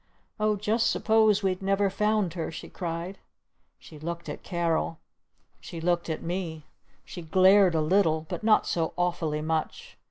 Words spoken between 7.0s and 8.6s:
She glared a little. But